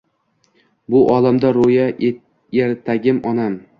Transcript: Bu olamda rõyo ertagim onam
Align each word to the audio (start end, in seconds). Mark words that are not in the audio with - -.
Bu 0.93 1.01
olamda 1.17 1.51
rõyo 1.59 1.85
ertagim 2.65 3.21
onam 3.35 3.61